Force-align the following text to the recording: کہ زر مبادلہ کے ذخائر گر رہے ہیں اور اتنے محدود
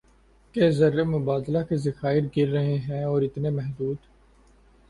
کہ 0.55 0.69
زر 0.71 1.03
مبادلہ 1.05 1.57
کے 1.69 1.77
ذخائر 1.77 2.23
گر 2.37 2.49
رہے 2.49 2.77
ہیں 2.79 3.03
اور 3.03 3.21
اتنے 3.21 3.49
محدود 3.49 3.97